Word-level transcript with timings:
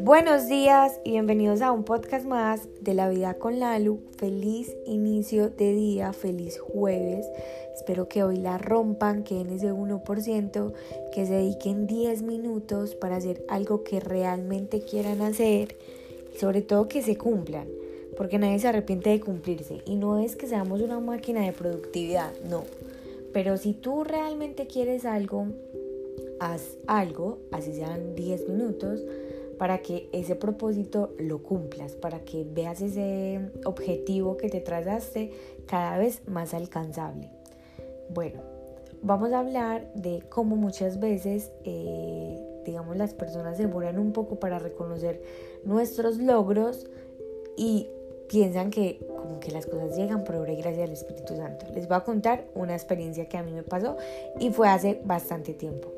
Buenos 0.00 0.48
días 0.48 1.00
y 1.04 1.12
bienvenidos 1.12 1.60
a 1.62 1.72
un 1.72 1.84
podcast 1.84 2.24
más 2.26 2.68
de 2.80 2.94
la 2.94 3.08
vida 3.08 3.34
con 3.34 3.60
Lalu. 3.60 4.00
Feliz 4.16 4.76
inicio 4.86 5.50
de 5.50 5.72
día, 5.72 6.12
feliz 6.12 6.58
jueves. 6.58 7.26
Espero 7.74 8.08
que 8.08 8.22
hoy 8.22 8.38
la 8.38 8.58
rompan, 8.58 9.24
que 9.24 9.40
en 9.40 9.50
ese 9.50 9.72
1%, 9.72 10.72
que 11.12 11.26
se 11.26 11.32
dediquen 11.32 11.86
10 11.86 12.22
minutos 12.22 12.94
para 12.94 13.16
hacer 13.16 13.44
algo 13.48 13.84
que 13.84 14.00
realmente 14.00 14.80
quieran 14.80 15.22
hacer 15.22 15.76
sobre 16.38 16.62
todo 16.62 16.88
que 16.88 17.02
se 17.02 17.16
cumplan, 17.16 17.66
porque 18.16 18.38
nadie 18.38 18.58
se 18.60 18.68
arrepiente 18.68 19.10
de 19.10 19.20
cumplirse. 19.20 19.82
Y 19.84 19.96
no 19.96 20.18
es 20.18 20.36
que 20.36 20.46
seamos 20.46 20.80
una 20.80 21.00
máquina 21.00 21.42
de 21.42 21.52
productividad, 21.52 22.32
no. 22.48 22.64
Pero 23.32 23.56
si 23.56 23.72
tú 23.74 24.04
realmente 24.04 24.66
quieres 24.66 25.04
algo, 25.04 25.48
haz 26.40 26.76
algo, 26.86 27.38
así 27.52 27.74
sean 27.74 28.14
10 28.14 28.48
minutos 28.48 29.04
para 29.58 29.78
que 29.78 30.08
ese 30.12 30.36
propósito 30.36 31.14
lo 31.18 31.42
cumplas, 31.42 31.96
para 31.96 32.20
que 32.20 32.44
veas 32.44 32.80
ese 32.80 33.50
objetivo 33.64 34.36
que 34.36 34.48
te 34.48 34.60
trazaste 34.60 35.32
cada 35.66 35.98
vez 35.98 36.26
más 36.28 36.54
alcanzable. 36.54 37.30
Bueno, 38.08 38.40
vamos 39.02 39.32
a 39.32 39.40
hablar 39.40 39.92
de 39.94 40.22
cómo 40.28 40.56
muchas 40.56 41.00
veces, 41.00 41.50
eh, 41.64 42.38
digamos, 42.64 42.96
las 42.96 43.14
personas 43.14 43.58
demoran 43.58 43.98
un 43.98 44.12
poco 44.12 44.38
para 44.38 44.58
reconocer 44.58 45.22
nuestros 45.64 46.18
logros 46.18 46.86
y 47.56 47.88
piensan 48.28 48.70
que 48.70 49.04
como 49.28 49.40
que 49.40 49.50
las 49.50 49.66
cosas 49.66 49.94
llegan 49.94 50.24
por 50.24 50.36
obra 50.36 50.52
y 50.52 50.56
gracia 50.56 50.82
del 50.82 50.92
Espíritu 50.92 51.36
Santo. 51.36 51.66
Les 51.74 51.86
voy 51.86 51.98
a 51.98 52.00
contar 52.00 52.46
una 52.54 52.72
experiencia 52.72 53.28
que 53.28 53.36
a 53.36 53.42
mí 53.42 53.52
me 53.52 53.62
pasó 53.62 53.98
y 54.40 54.50
fue 54.50 54.68
hace 54.68 55.00
bastante 55.04 55.52
tiempo. 55.52 55.92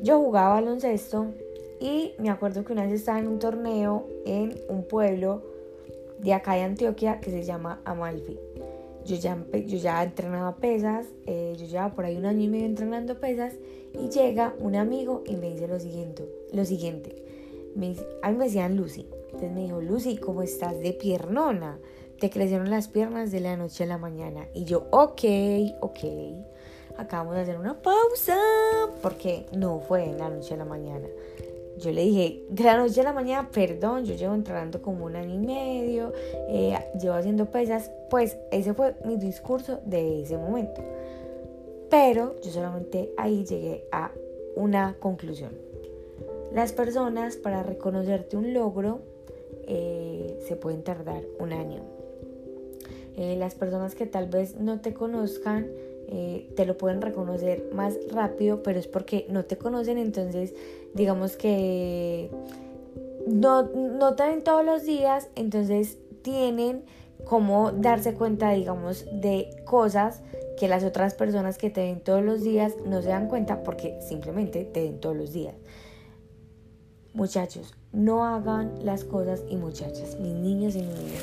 Yo 0.00 0.18
jugaba 0.18 0.54
baloncesto 0.54 1.26
y 1.80 2.12
me 2.18 2.30
acuerdo 2.30 2.64
que 2.64 2.72
una 2.72 2.84
vez 2.84 2.92
estaba 2.92 3.18
en 3.18 3.28
un 3.28 3.38
torneo 3.38 4.06
en 4.24 4.58
un 4.70 4.84
pueblo 4.84 5.42
de 6.18 6.32
acá 6.32 6.54
de 6.54 6.62
Antioquia 6.62 7.20
que 7.20 7.30
se 7.30 7.42
llama 7.42 7.82
Amalfi. 7.84 8.38
Yo 9.04 9.16
ya, 9.16 9.36
yo 9.52 9.76
ya 9.76 10.02
entrenaba 10.02 10.56
pesas, 10.56 11.06
eh, 11.26 11.54
yo 11.58 11.66
llevaba 11.66 11.94
por 11.94 12.06
ahí 12.06 12.16
un 12.16 12.24
año 12.24 12.42
y 12.44 12.48
medio 12.48 12.66
entrenando 12.66 13.20
pesas 13.20 13.54
y 13.92 14.08
llega 14.08 14.54
un 14.60 14.76
amigo 14.76 15.24
y 15.26 15.36
me 15.36 15.50
dice 15.50 15.68
lo 15.68 15.78
siguiente, 15.78 16.26
lo 16.52 16.64
siguiente. 16.64 17.16
Me, 17.74 17.96
a 18.22 18.30
mí 18.30 18.38
me 18.38 18.44
decían 18.44 18.76
Lucy. 18.76 19.06
Entonces 19.26 19.52
me 19.52 19.62
dijo, 19.62 19.80
Lucy, 19.80 20.16
¿cómo 20.18 20.42
estás 20.42 20.78
de 20.78 20.92
piernona? 20.92 21.78
Te 22.22 22.30
crecieron 22.30 22.70
las 22.70 22.86
piernas 22.86 23.32
de 23.32 23.40
la 23.40 23.56
noche 23.56 23.82
a 23.82 23.86
la 23.88 23.98
mañana. 23.98 24.46
Y 24.54 24.62
yo, 24.64 24.86
ok, 24.92 25.24
ok. 25.80 25.98
Acabamos 26.96 27.34
de 27.34 27.40
hacer 27.40 27.58
una 27.58 27.82
pausa 27.82 28.38
porque 29.02 29.46
no 29.50 29.80
fue 29.80 30.04
en 30.04 30.18
la 30.18 30.30
noche 30.30 30.54
a 30.54 30.56
la 30.56 30.64
mañana. 30.64 31.08
Yo 31.78 31.90
le 31.90 32.02
dije, 32.02 32.44
de 32.48 32.62
la 32.62 32.76
noche 32.76 33.00
a 33.00 33.02
la 33.02 33.12
mañana, 33.12 33.50
perdón, 33.50 34.04
yo 34.04 34.14
llevo 34.14 34.34
entrenando 34.34 34.80
como 34.82 35.06
un 35.06 35.16
año 35.16 35.34
y 35.34 35.38
medio, 35.38 36.12
eh, 36.48 36.78
llevo 37.00 37.16
haciendo 37.16 37.46
pesas, 37.46 37.90
pues 38.08 38.36
ese 38.52 38.72
fue 38.72 38.94
mi 39.04 39.16
discurso 39.16 39.80
de 39.84 40.22
ese 40.22 40.38
momento. 40.38 40.80
Pero 41.90 42.40
yo 42.40 42.52
solamente 42.52 43.12
ahí 43.16 43.44
llegué 43.44 43.88
a 43.90 44.12
una 44.54 44.94
conclusión. 45.00 45.58
Las 46.52 46.72
personas 46.72 47.34
para 47.34 47.64
reconocerte 47.64 48.36
un 48.36 48.54
logro 48.54 49.00
eh, 49.66 50.38
se 50.46 50.54
pueden 50.54 50.84
tardar 50.84 51.24
un 51.40 51.52
año. 51.52 51.91
Eh, 53.16 53.36
las 53.36 53.54
personas 53.54 53.94
que 53.94 54.06
tal 54.06 54.28
vez 54.28 54.56
no 54.56 54.80
te 54.80 54.94
conozcan 54.94 55.66
eh, 56.08 56.50
te 56.56 56.66
lo 56.66 56.76
pueden 56.76 57.00
reconocer 57.00 57.70
más 57.72 57.96
rápido, 58.10 58.62
pero 58.62 58.78
es 58.78 58.86
porque 58.86 59.26
no 59.28 59.44
te 59.44 59.56
conocen, 59.56 59.98
entonces 59.98 60.54
digamos 60.94 61.36
que 61.36 62.30
no, 63.26 63.62
no 63.62 64.14
te 64.14 64.24
ven 64.24 64.42
todos 64.42 64.64
los 64.64 64.84
días, 64.84 65.28
entonces 65.36 65.98
tienen 66.22 66.84
como 67.24 67.72
darse 67.72 68.14
cuenta, 68.14 68.50
digamos, 68.50 69.06
de 69.12 69.62
cosas 69.64 70.22
que 70.58 70.68
las 70.68 70.84
otras 70.84 71.14
personas 71.14 71.56
que 71.56 71.70
te 71.70 71.80
ven 71.80 72.00
todos 72.00 72.22
los 72.22 72.42
días 72.42 72.74
no 72.84 73.00
se 73.00 73.08
dan 73.08 73.28
cuenta 73.28 73.62
porque 73.62 73.98
simplemente 74.06 74.64
te 74.64 74.82
ven 74.82 75.00
todos 75.00 75.16
los 75.16 75.32
días. 75.32 75.54
Muchachos, 77.14 77.74
no 77.92 78.24
hagan 78.24 78.84
las 78.84 79.04
cosas 79.04 79.42
y 79.48 79.56
muchachas, 79.56 80.18
mis 80.18 80.34
niños 80.34 80.74
y 80.74 80.82
niñas. 80.82 81.22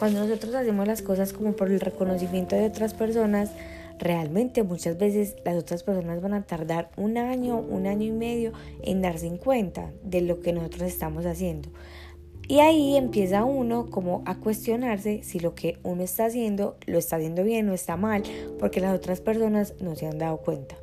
Cuando 0.00 0.20
nosotros 0.20 0.54
hacemos 0.54 0.86
las 0.86 1.02
cosas 1.02 1.34
como 1.34 1.52
por 1.52 1.70
el 1.70 1.78
reconocimiento 1.78 2.56
de 2.56 2.64
otras 2.64 2.94
personas, 2.94 3.50
realmente 3.98 4.62
muchas 4.62 4.96
veces 4.96 5.36
las 5.44 5.58
otras 5.58 5.82
personas 5.82 6.22
van 6.22 6.32
a 6.32 6.46
tardar 6.46 6.90
un 6.96 7.18
año, 7.18 7.58
un 7.58 7.86
año 7.86 8.06
y 8.06 8.10
medio 8.10 8.52
en 8.82 9.02
darse 9.02 9.28
cuenta 9.36 9.92
de 10.02 10.22
lo 10.22 10.40
que 10.40 10.54
nosotros 10.54 10.84
estamos 10.84 11.26
haciendo. 11.26 11.68
Y 12.48 12.60
ahí 12.60 12.96
empieza 12.96 13.44
uno 13.44 13.90
como 13.90 14.22
a 14.24 14.36
cuestionarse 14.36 15.22
si 15.22 15.38
lo 15.38 15.54
que 15.54 15.76
uno 15.82 16.02
está 16.02 16.24
haciendo 16.24 16.78
lo 16.86 16.96
está 16.96 17.16
haciendo 17.16 17.44
bien 17.44 17.68
o 17.68 17.74
está 17.74 17.98
mal, 17.98 18.22
porque 18.58 18.80
las 18.80 18.96
otras 18.96 19.20
personas 19.20 19.74
no 19.82 19.96
se 19.96 20.06
han 20.06 20.16
dado 20.16 20.38
cuenta. 20.38 20.76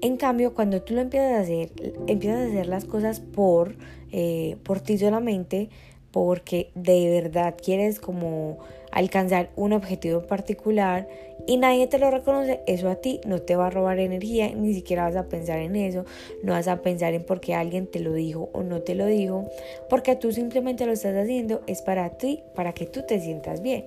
En 0.00 0.16
cambio, 0.16 0.52
cuando 0.52 0.82
tú 0.82 0.94
lo 0.94 1.00
empiezas 1.00 1.30
a 1.30 1.40
hacer, 1.42 1.70
empiezas 2.08 2.40
a 2.40 2.46
hacer 2.46 2.66
las 2.66 2.86
cosas 2.86 3.20
por, 3.20 3.76
eh, 4.10 4.56
por 4.64 4.80
ti 4.80 4.98
solamente, 4.98 5.70
porque 6.12 6.70
de 6.74 7.10
verdad 7.10 7.54
quieres 7.60 7.98
como 7.98 8.58
alcanzar 8.92 9.48
un 9.56 9.72
objetivo 9.72 10.22
particular 10.22 11.08
y 11.46 11.56
nadie 11.56 11.88
te 11.88 11.98
lo 11.98 12.10
reconoce, 12.10 12.60
eso 12.66 12.88
a 12.88 12.96
ti 12.96 13.20
no 13.26 13.40
te 13.40 13.56
va 13.56 13.66
a 13.66 13.70
robar 13.70 13.98
energía, 13.98 14.54
ni 14.54 14.74
siquiera 14.74 15.04
vas 15.04 15.16
a 15.16 15.28
pensar 15.28 15.58
en 15.58 15.74
eso, 15.74 16.04
no 16.44 16.52
vas 16.52 16.68
a 16.68 16.82
pensar 16.82 17.14
en 17.14 17.24
por 17.24 17.40
qué 17.40 17.54
alguien 17.54 17.86
te 17.86 17.98
lo 17.98 18.12
dijo 18.12 18.50
o 18.52 18.62
no 18.62 18.82
te 18.82 18.94
lo 18.94 19.06
dijo, 19.06 19.48
porque 19.88 20.14
tú 20.14 20.30
simplemente 20.30 20.86
lo 20.86 20.92
estás 20.92 21.16
haciendo, 21.16 21.62
es 21.66 21.82
para 21.82 22.10
ti, 22.10 22.42
para 22.54 22.74
que 22.74 22.86
tú 22.86 23.02
te 23.02 23.18
sientas 23.18 23.62
bien. 23.62 23.86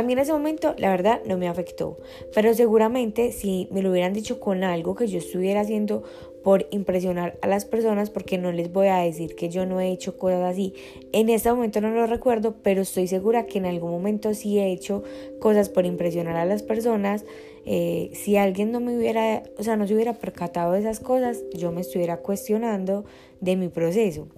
A 0.00 0.02
en 0.02 0.18
ese 0.18 0.32
momento 0.32 0.74
la 0.78 0.88
verdad 0.88 1.20
no 1.26 1.36
me 1.36 1.46
afectó, 1.46 1.98
pero 2.34 2.54
seguramente 2.54 3.32
si 3.32 3.68
me 3.70 3.82
lo 3.82 3.90
hubieran 3.90 4.14
dicho 4.14 4.40
con 4.40 4.64
algo 4.64 4.94
que 4.94 5.06
yo 5.08 5.18
estuviera 5.18 5.60
haciendo 5.60 6.04
por 6.42 6.66
impresionar 6.70 7.38
a 7.42 7.46
las 7.46 7.66
personas, 7.66 8.08
porque 8.08 8.38
no 8.38 8.50
les 8.50 8.72
voy 8.72 8.86
a 8.86 8.96
decir 8.96 9.34
que 9.34 9.50
yo 9.50 9.66
no 9.66 9.78
he 9.78 9.90
hecho 9.90 10.16
cosas 10.16 10.40
así, 10.40 10.72
en 11.12 11.28
este 11.28 11.52
momento 11.52 11.82
no 11.82 11.90
lo 11.90 12.06
recuerdo, 12.06 12.54
pero 12.62 12.80
estoy 12.80 13.08
segura 13.08 13.44
que 13.44 13.58
en 13.58 13.66
algún 13.66 13.90
momento 13.90 14.32
sí 14.32 14.58
he 14.58 14.72
hecho 14.72 15.02
cosas 15.38 15.68
por 15.68 15.84
impresionar 15.84 16.36
a 16.36 16.46
las 16.46 16.62
personas. 16.62 17.26
Eh, 17.66 18.10
si 18.14 18.38
alguien 18.38 18.72
no 18.72 18.80
me 18.80 18.96
hubiera, 18.96 19.42
o 19.58 19.62
sea, 19.62 19.76
no 19.76 19.86
se 19.86 19.92
hubiera 19.92 20.14
percatado 20.14 20.72
de 20.72 20.80
esas 20.80 21.00
cosas, 21.00 21.44
yo 21.52 21.72
me 21.72 21.82
estuviera 21.82 22.16
cuestionando 22.16 23.04
de 23.42 23.56
mi 23.56 23.68
proceso. 23.68 24.28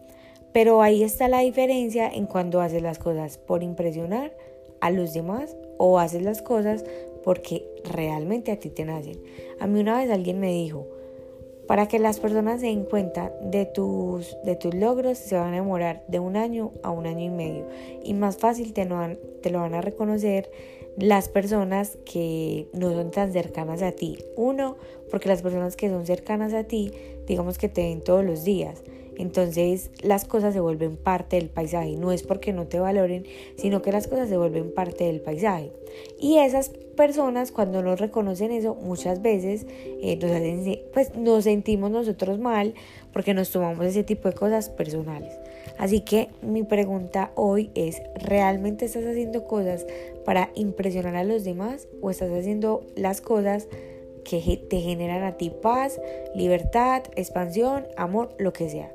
Pero 0.53 0.83
ahí 0.83 1.05
está 1.05 1.29
la 1.29 1.39
diferencia 1.39 2.09
en 2.09 2.27
cuando 2.27 2.61
haces 2.61 2.83
las 2.83 2.99
cosas 2.99 3.39
por 3.39 3.63
impresionar 3.63 4.33
a 4.83 4.91
los 4.91 5.15
demás 5.15 5.57
o 5.79 5.99
haces 5.99 6.23
las 6.23 6.43
cosas 6.43 6.85
porque 7.25 7.65
realmente 7.85 8.51
a 8.53 8.59
ti 8.59 8.69
te 8.69 8.85
nacen. 8.85 9.19
A 9.61 9.67
mí 9.67 9.81
una 9.81 9.97
vez 9.97 10.11
alguien 10.11 10.41
me 10.41 10.53
dijo, 10.53 10.89
para 11.67 11.87
que 11.87 12.01
las 12.01 12.19
personas 12.19 12.61
se 12.61 12.67
den 12.67 12.85
cuenta 12.85 13.33
de 13.41 13.65
tus, 13.65 14.37
de 14.45 14.57
tus 14.57 14.75
logros 14.75 15.17
se 15.17 15.37
van 15.37 15.53
a 15.53 15.57
demorar 15.57 16.05
de 16.09 16.19
un 16.19 16.37
año 16.37 16.73
a 16.83 16.91
un 16.91 17.07
año 17.07 17.25
y 17.25 17.31
medio 17.31 17.67
y 18.03 18.13
más 18.15 18.37
fácil 18.37 18.73
te, 18.73 18.87
te 19.41 19.51
lo 19.51 19.61
van 19.61 19.75
a 19.75 19.81
reconocer 19.81 20.51
las 20.99 21.29
personas 21.29 21.97
que 22.05 22.67
no 22.73 22.93
son 22.93 23.13
tan 23.13 23.33
cercanas 23.33 23.83
a 23.83 23.93
ti. 23.93 24.19
Uno, 24.37 24.77
porque 25.11 25.29
las 25.29 25.43
personas 25.43 25.77
que 25.77 25.89
son 25.89 26.05
cercanas 26.05 26.53
a 26.53 26.65
ti, 26.65 26.93
digamos 27.27 27.57
que 27.57 27.69
te 27.69 27.83
ven 27.83 28.03
todos 28.03 28.25
los 28.25 28.45
días. 28.45 28.83
Entonces 29.23 29.93
las 30.03 30.25
cosas 30.25 30.53
se 30.53 30.59
vuelven 30.59 30.97
parte 30.97 31.37
del 31.37 31.49
paisaje. 31.49 31.97
No 31.97 32.11
es 32.11 32.25
porque 32.25 32.53
no 32.53 32.67
te 32.67 32.81
valoren, 32.81 33.25
sino 33.57 33.81
que 33.81 33.93
las 33.93 34.09
cosas 34.09 34.29
se 34.29 34.37
vuelven 34.37 34.75
parte 34.75 35.05
del 35.05 35.21
paisaje. 35.21 35.71
Y 36.19 36.39
esas 36.39 36.71
personas 36.97 37.53
cuando 37.53 37.83
nos 37.83 38.01
reconocen 38.01 38.51
eso, 38.51 38.75
muchas 38.75 39.23
veces 39.23 39.65
eh, 39.71 40.17
nos, 40.17 40.79
pues, 40.93 41.15
nos 41.15 41.45
sentimos 41.45 41.93
nosotros 41.93 42.41
mal 42.41 42.75
porque 43.13 43.33
nos 43.33 43.51
tomamos 43.51 43.87
ese 43.87 44.03
tipo 44.03 44.29
de 44.29 44.35
cosas 44.35 44.71
personales. 44.71 45.33
Así 45.79 46.01
que 46.01 46.29
mi 46.43 46.65
pregunta 46.65 47.31
hoy 47.37 47.71
es, 47.77 48.03
¿realmente 48.17 48.87
estás 48.87 49.05
haciendo 49.05 49.45
cosas 49.45 49.87
para 50.25 50.51
impresionar 50.57 51.15
a 51.15 51.23
los 51.23 51.45
demás 51.45 51.87
o 52.01 52.11
estás 52.11 52.33
haciendo 52.33 52.85
las 52.97 53.21
cosas 53.21 53.69
que 54.25 54.41
te 54.69 54.81
generan 54.81 55.23
a 55.23 55.37
ti 55.37 55.51
paz, 55.51 56.01
libertad, 56.35 57.05
expansión, 57.15 57.87
amor, 57.97 58.35
lo 58.39 58.53
que 58.53 58.69
sea? 58.69 58.93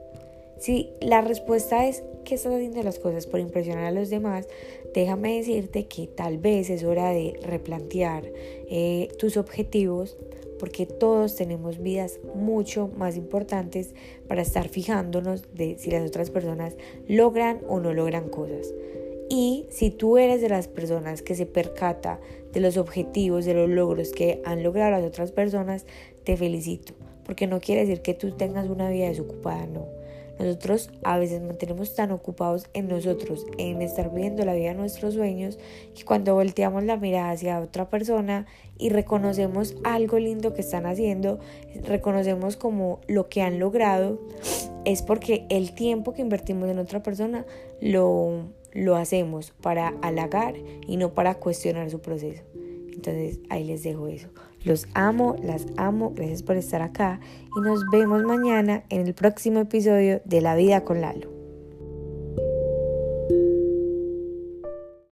Si 0.60 0.90
la 1.02 1.22
respuesta 1.22 1.88
es 1.88 2.04
que 2.26 2.36
estás 2.36 2.54
haciendo 2.54 2.82
las 2.84 3.00
cosas 3.00 3.28
por 3.28 3.40
impresionar 3.40 3.86
a 3.86 3.92
los 3.92 4.10
demás, 4.10 4.48
déjame 4.94 5.38
decirte 5.38 5.88
que 5.88 6.08
tal 6.08 6.38
vez 6.38 6.70
es 6.70 6.84
hora 6.84 7.12
de 7.12 7.40
replantear 7.44 8.24
eh, 8.70 9.10
tus 9.18 9.38
objetivos 9.38 10.18
porque 10.60 10.88
todos 10.88 11.36
tenemos 11.36 11.78
vidas 11.78 12.20
mucho 12.34 12.90
más 12.98 13.16
importantes 13.16 13.94
para 14.28 14.42
estar 14.42 14.70
fijándonos 14.70 15.54
de 15.54 15.78
si 15.78 15.92
las 15.92 16.08
otras 16.08 16.32
personas 16.32 16.76
logran 17.08 17.62
o 17.68 17.80
no 17.80 17.94
logran 17.94 18.30
cosas. 18.30 18.74
Y 19.30 19.68
si 19.70 19.92
tú 19.92 20.18
eres 20.18 20.42
de 20.42 20.50
las 20.50 20.68
personas 20.68 21.22
que 21.22 21.36
se 21.36 21.46
percata 21.46 22.20
de 22.54 22.60
los 22.60 22.78
objetivos, 22.78 23.46
de 23.46 23.54
los 23.54 23.70
logros 23.70 24.12
que 24.12 24.42
han 24.46 24.64
logrado 24.64 24.92
las 24.92 25.04
otras 25.04 25.32
personas, 25.32 25.86
te 26.24 26.38
felicito 26.38 26.94
porque 27.28 27.46
no 27.46 27.60
quiere 27.60 27.82
decir 27.82 28.02
que 28.02 28.14
tú 28.14 28.32
tengas 28.32 28.70
una 28.70 28.90
vida 28.90 29.10
desocupada, 29.10 29.68
no. 29.68 29.86
Nosotros 30.40 30.92
a 31.04 31.18
veces 31.18 31.42
mantenemos 31.42 31.96
tan 31.96 32.12
ocupados 32.12 32.68
en 32.74 32.88
nosotros, 32.88 33.46
en 33.58 33.82
estar 33.82 34.14
viviendo 34.14 34.46
la 34.46 34.54
vida 34.54 34.70
de 34.70 34.76
nuestros 34.76 35.16
sueños, 35.16 35.58
que 35.96 36.06
cuando 36.06 36.36
volteamos 36.36 36.84
la 36.84 36.98
mirada 36.98 37.32
hacia 37.32 37.60
otra 37.60 37.90
persona 37.90 38.46
y 38.78 38.90
reconocemos 38.90 39.76
algo 39.84 40.20
lindo 40.20 40.54
que 40.54 40.62
están 40.62 40.86
haciendo, 40.86 41.40
reconocemos 41.84 42.56
como 42.56 43.02
lo 43.08 43.30
que 43.30 43.42
han 43.42 43.60
logrado, 43.60 44.20
es 44.86 45.02
porque 45.02 45.46
el 45.50 45.74
tiempo 45.74 46.14
que 46.14 46.22
invertimos 46.22 46.70
en 46.70 46.80
otra 46.80 47.04
persona 47.04 47.46
lo, 47.82 48.50
lo 48.74 48.96
hacemos 48.96 49.52
para 49.62 49.96
halagar 50.02 50.56
y 50.88 50.98
no 50.98 51.14
para 51.14 51.36
cuestionar 51.36 51.90
su 51.90 52.00
proceso. 52.00 52.44
Entonces 52.94 53.40
ahí 53.50 53.64
les 53.64 53.84
dejo 53.84 54.08
eso. 54.08 54.30
Los 54.68 54.86
amo, 54.96 55.38
las 55.42 55.66
amo, 55.78 56.12
gracias 56.14 56.44
por 56.44 56.58
estar 56.58 56.82
acá 56.82 57.22
y 57.56 57.62
nos 57.62 57.90
vemos 57.90 58.24
mañana 58.24 58.84
en 58.90 59.08
el 59.08 59.14
próximo 59.14 59.62
episodio 59.62 60.20
de 60.26 60.42
La 60.42 60.56
vida 60.56 60.84
con 60.84 61.00
Lalo. 61.00 61.37